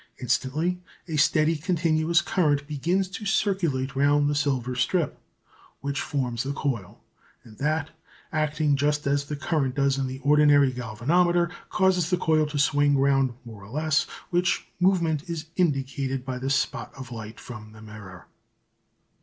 Instantly 0.19 0.81
a 1.07 1.15
steady, 1.15 1.55
continuous 1.55 2.23
current 2.23 2.65
begins 2.65 3.07
to 3.09 3.23
circulate 3.23 3.95
round 3.95 4.27
the 4.31 4.33
silver 4.33 4.73
strip 4.73 5.19
which 5.81 6.01
forms 6.01 6.41
the 6.41 6.53
coil, 6.53 7.03
and 7.43 7.59
that, 7.59 7.91
acting 8.33 8.75
just 8.75 9.05
as 9.05 9.25
the 9.25 9.35
current 9.35 9.75
does 9.75 9.99
in 9.99 10.07
the 10.07 10.17
ordinary 10.23 10.71
galvanometer, 10.73 11.51
causes 11.69 12.09
the 12.09 12.17
coil 12.17 12.47
to 12.47 12.57
swing 12.57 12.97
round 12.97 13.35
more 13.45 13.63
or 13.63 13.69
less, 13.69 14.07
which 14.31 14.65
movement 14.79 15.29
is 15.29 15.45
indicated 15.55 16.25
by 16.25 16.39
the 16.39 16.49
spot 16.49 16.91
of 16.95 17.11
light 17.11 17.39
from 17.39 17.71
the 17.71 17.81
mirror. 17.83 18.25